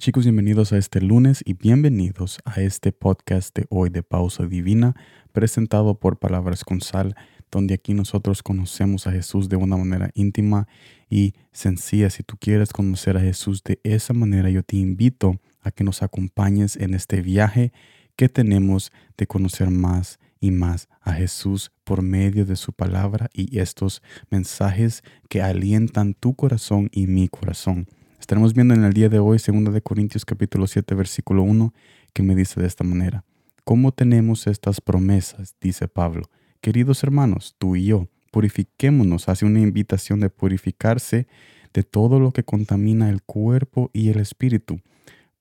[0.00, 4.94] Chicos, bienvenidos a este lunes y bienvenidos a este podcast de hoy de Pausa Divina,
[5.32, 7.16] presentado por Palabras con Sal,
[7.50, 10.68] donde aquí nosotros conocemos a Jesús de una manera íntima
[11.10, 12.10] y sencilla.
[12.10, 16.00] Si tú quieres conocer a Jesús de esa manera, yo te invito a que nos
[16.04, 17.72] acompañes en este viaje
[18.14, 23.58] que tenemos de conocer más y más a Jesús por medio de su palabra y
[23.58, 27.88] estos mensajes que alientan tu corazón y mi corazón.
[28.18, 31.72] Estaremos viendo en el día de hoy 2 de Corintios capítulo 7 versículo 1
[32.12, 33.24] que me dice de esta manera:
[33.64, 35.54] ¿Cómo tenemos estas promesas?
[35.60, 36.28] dice Pablo.
[36.60, 41.28] Queridos hermanos, tú y yo, purifiquémonos, hace una invitación de purificarse
[41.72, 44.80] de todo lo que contamina el cuerpo y el espíritu,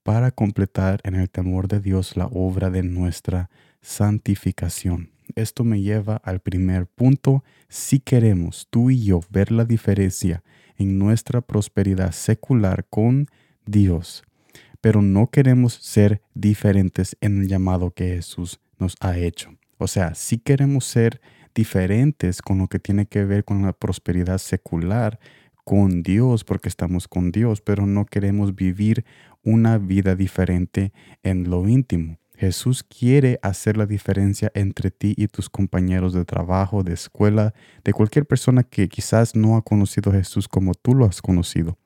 [0.03, 3.49] para completar en el temor de Dios la obra de nuestra
[3.81, 5.09] santificación.
[5.35, 7.43] Esto me lleva al primer punto.
[7.67, 10.43] Si queremos tú y yo ver la diferencia
[10.77, 13.27] en nuestra prosperidad secular con
[13.65, 14.23] Dios,
[14.81, 19.55] pero no queremos ser diferentes en el llamado que Jesús nos ha hecho.
[19.77, 21.21] O sea, si queremos ser
[21.53, 25.19] diferentes con lo que tiene que ver con la prosperidad secular
[25.63, 29.03] con Dios, porque estamos con Dios, pero no queremos vivir
[29.43, 30.93] una vida diferente
[31.23, 32.19] en lo íntimo.
[32.37, 37.93] Jesús quiere hacer la diferencia entre ti y tus compañeros de trabajo, de escuela, de
[37.93, 41.77] cualquier persona que quizás no ha conocido a Jesús como tú lo has conocido.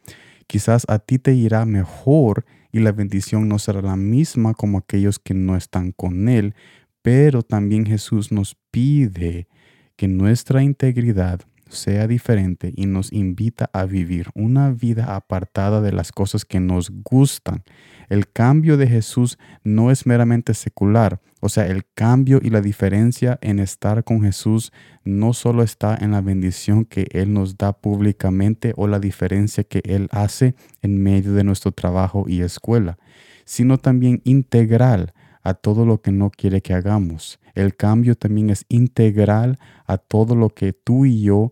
[0.47, 5.19] Quizás a ti te irá mejor y la bendición no será la misma como aquellos
[5.19, 6.53] que no están con Él,
[7.01, 9.47] pero también Jesús nos pide
[9.95, 11.41] que nuestra integridad
[11.71, 16.91] sea diferente y nos invita a vivir una vida apartada de las cosas que nos
[17.03, 17.63] gustan.
[18.09, 23.39] El cambio de Jesús no es meramente secular, o sea, el cambio y la diferencia
[23.41, 24.71] en estar con Jesús
[25.03, 29.81] no solo está en la bendición que Él nos da públicamente o la diferencia que
[29.85, 32.99] Él hace en medio de nuestro trabajo y escuela,
[33.45, 37.39] sino también integral a todo lo que no quiere que hagamos.
[37.55, 41.51] El cambio también es integral a todo lo que tú y yo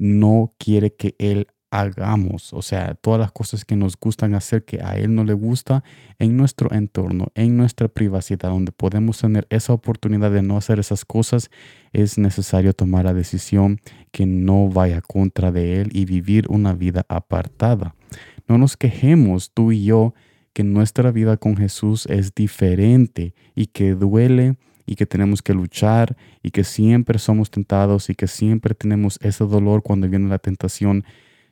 [0.00, 4.80] no quiere que Él hagamos, o sea, todas las cosas que nos gustan hacer que
[4.82, 5.84] a Él no le gusta
[6.18, 11.04] en nuestro entorno, en nuestra privacidad, donde podemos tener esa oportunidad de no hacer esas
[11.04, 11.50] cosas,
[11.92, 13.80] es necesario tomar la decisión
[14.10, 17.94] que no vaya contra de Él y vivir una vida apartada.
[18.48, 20.14] No nos quejemos tú y yo
[20.52, 24.56] que nuestra vida con Jesús es diferente y que duele
[24.90, 29.44] y que tenemos que luchar y que siempre somos tentados y que siempre tenemos ese
[29.44, 31.04] dolor cuando viene la tentación.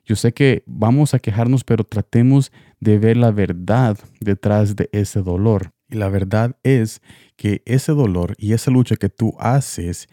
[0.05, 2.51] Yo sé que vamos a quejarnos, pero tratemos
[2.81, 5.71] de ver la verdad detrás de ese dolor.
[5.89, 7.01] Y la verdad es
[7.37, 10.09] que ese dolor y esa lucha que tú haces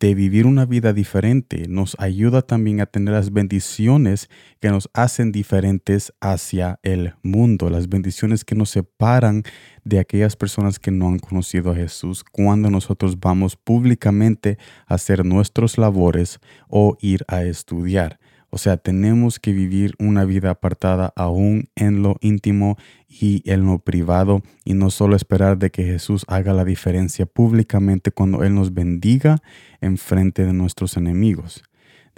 [0.00, 4.28] de vivir una vida diferente nos ayuda también a tener las bendiciones
[4.60, 9.42] que nos hacen diferentes hacia el mundo, las bendiciones que nos separan
[9.84, 15.24] de aquellas personas que no han conocido a Jesús cuando nosotros vamos públicamente a hacer
[15.24, 18.17] nuestros labores o ir a estudiar.
[18.50, 22.78] O sea, tenemos que vivir una vida apartada aún en lo íntimo
[23.08, 28.10] y en lo privado y no solo esperar de que Jesús haga la diferencia públicamente
[28.10, 29.42] cuando Él nos bendiga
[29.80, 31.62] en frente de nuestros enemigos.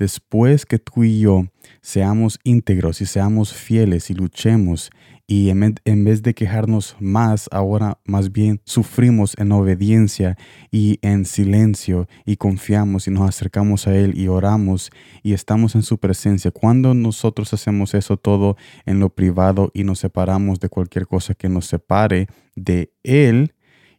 [0.00, 1.44] Después que tú y yo
[1.82, 4.90] seamos íntegros y seamos fieles y luchemos
[5.26, 10.38] y en vez de quejarnos más, ahora más bien sufrimos en obediencia
[10.70, 14.90] y en silencio y confiamos y nos acercamos a Él y oramos
[15.22, 16.50] y estamos en su presencia.
[16.50, 18.56] Cuando nosotros hacemos eso todo
[18.86, 23.52] en lo privado y nos separamos de cualquier cosa que nos separe de Él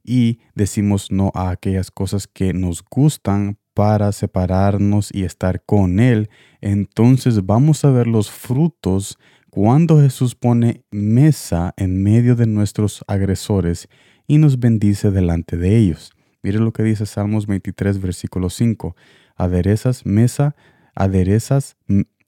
[0.04, 6.30] y decimos no a aquellas cosas que nos gustan para separarnos y estar con Él,
[6.62, 9.18] entonces vamos a ver los frutos
[9.50, 13.90] cuando Jesús pone mesa en medio de nuestros agresores
[14.28, 16.12] y nos bendice delante de ellos.
[16.44, 18.96] Mire lo que dice Salmos 23, versículo 5.
[19.36, 20.56] Aderezas mesa,
[20.94, 21.76] aderezas,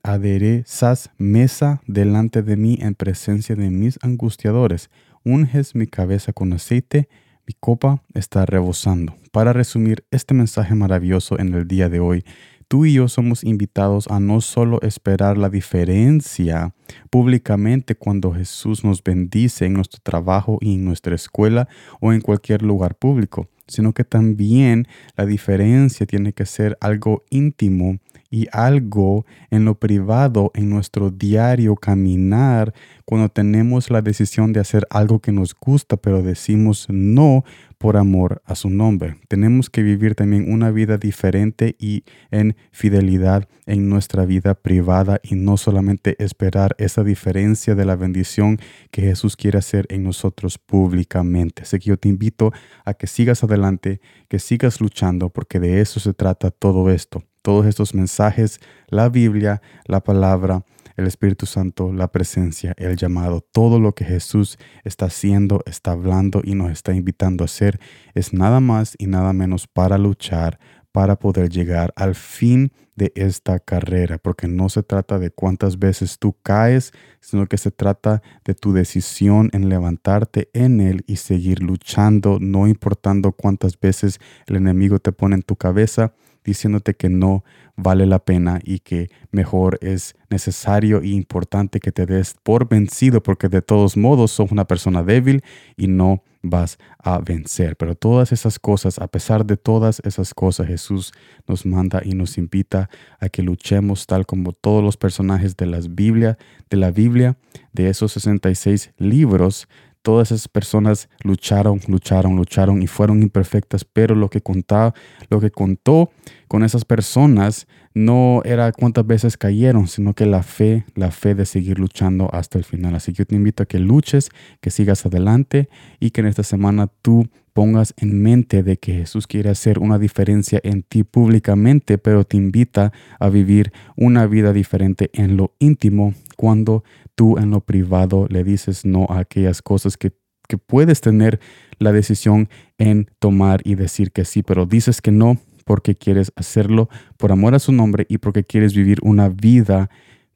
[0.01, 4.89] aderezas mesa delante de mí en presencia de mis angustiadores.
[5.23, 7.09] Unges mi cabeza con aceite,
[7.47, 9.15] mi copa está rebosando.
[9.31, 12.23] Para resumir este mensaje maravilloso en el día de hoy,
[12.67, 16.73] tú y yo somos invitados a no solo esperar la diferencia
[17.09, 21.67] públicamente cuando Jesús nos bendice en nuestro trabajo y en nuestra escuela
[21.99, 27.99] o en cualquier lugar público, sino que también la diferencia tiene que ser algo íntimo
[28.33, 32.73] y algo en lo privado, en nuestro diario caminar,
[33.05, 37.43] cuando tenemos la decisión de hacer algo que nos gusta, pero decimos no
[37.77, 39.17] por amor a su nombre.
[39.27, 45.35] Tenemos que vivir también una vida diferente y en fidelidad en nuestra vida privada y
[45.35, 48.57] no solamente esperar esa diferencia de la bendición
[48.89, 51.61] que Jesús quiere hacer en nosotros públicamente.
[51.61, 52.51] Así que yo te invito
[52.83, 57.23] a que sigas adelante, que sigas luchando, porque de eso se trata todo esto.
[57.43, 60.65] Todos estos mensajes, la Biblia, la palabra,
[60.97, 66.41] el Espíritu Santo, la presencia, el llamado, todo lo que Jesús está haciendo, está hablando
[66.43, 67.79] y nos está invitando a hacer
[68.15, 70.59] es nada más y nada menos para luchar,
[70.91, 76.19] para poder llegar al fin de esta carrera, porque no se trata de cuántas veces
[76.19, 81.63] tú caes, sino que se trata de tu decisión en levantarte en Él y seguir
[81.63, 86.13] luchando, no importando cuántas veces el enemigo te pone en tu cabeza,
[86.43, 87.43] diciéndote que no
[87.75, 93.23] vale la pena y que mejor es necesario e importante que te des por vencido
[93.23, 95.43] porque de todos modos sos una persona débil
[95.75, 97.75] y no vas a vencer.
[97.77, 101.13] Pero todas esas cosas, a pesar de todas esas cosas, Jesús
[101.47, 105.95] nos manda y nos invita a que luchemos tal como todos los personajes de las
[105.95, 106.37] Biblia,
[106.69, 107.37] de la Biblia,
[107.71, 109.67] de esos 66 libros,
[110.03, 114.93] todas esas personas lucharon, lucharon, lucharon y fueron imperfectas, pero lo que contaba,
[115.29, 116.11] lo que contó
[116.47, 121.45] con esas personas no era cuántas veces cayeron, sino que la fe, la fe de
[121.45, 122.95] seguir luchando hasta el final.
[122.95, 124.29] Así que yo te invito a que luches,
[124.61, 125.69] que sigas adelante
[125.99, 129.99] y que en esta semana tú pongas en mente de que Jesús quiere hacer una
[129.99, 136.13] diferencia en ti públicamente, pero te invita a vivir una vida diferente en lo íntimo
[136.35, 136.83] cuando
[137.15, 140.11] tú en lo privado le dices no a aquellas cosas que,
[140.47, 141.39] que puedes tener
[141.79, 146.89] la decisión en tomar y decir que sí, pero dices que no porque quieres hacerlo
[147.17, 149.89] por amor a su nombre y porque quieres vivir una vida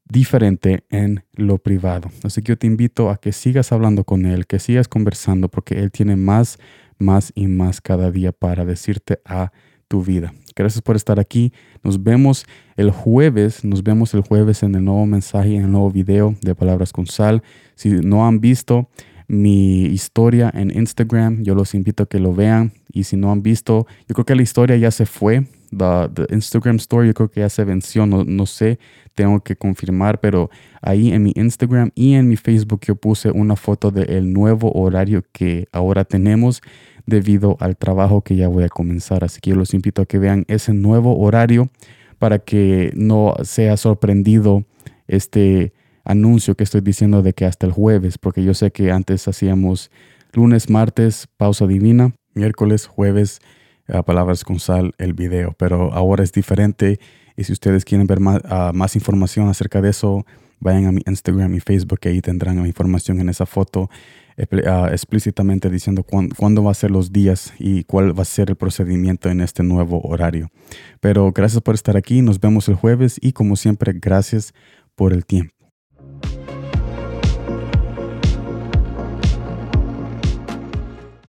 [0.09, 2.09] diferente en lo privado.
[2.23, 5.79] Así que yo te invito a que sigas hablando con Él, que sigas conversando, porque
[5.79, 6.59] Él tiene más,
[6.97, 9.51] más y más cada día para decirte a
[9.87, 10.33] tu vida.
[10.55, 11.53] Gracias por estar aquí.
[11.83, 12.45] Nos vemos
[12.75, 13.63] el jueves.
[13.63, 17.07] Nos vemos el jueves en el nuevo mensaje, en el nuevo video de Palabras con
[17.07, 17.43] Sal.
[17.75, 18.89] Si no han visto
[19.27, 22.71] mi historia en Instagram, yo los invito a que lo vean.
[22.91, 25.45] Y si no han visto, yo creo que la historia ya se fue.
[25.69, 28.05] The, Instagram story yo creo que ya se venció.
[28.05, 28.79] No, no sé,
[29.15, 30.49] tengo que confirmar, pero
[30.81, 35.23] ahí en mi Instagram y en mi Facebook yo puse una foto del nuevo horario
[35.31, 36.61] que ahora tenemos
[37.05, 39.23] debido al trabajo que ya voy a comenzar.
[39.23, 41.69] Así que yo los invito a que vean ese nuevo horario
[42.19, 44.65] para que no sea sorprendido
[45.07, 45.73] este
[46.03, 49.91] anuncio que estoy diciendo de que hasta el jueves, porque yo sé que antes hacíamos
[50.33, 53.39] lunes, martes, pausa divina, miércoles, jueves,
[54.05, 56.99] palabras con sal, el video, pero ahora es diferente
[57.35, 60.25] y si ustedes quieren ver más, ah, más información acerca de eso,
[60.59, 63.89] vayan a mi Instagram y Facebook, ahí tendrán la información en esa foto
[64.37, 68.55] uh, explícitamente diciendo cuándo va a ser los días y cuál va a ser el
[68.55, 70.49] procedimiento en este nuevo horario.
[70.99, 74.53] Pero gracias por estar aquí, nos vemos el jueves y como siempre, gracias
[74.95, 75.56] por el tiempo.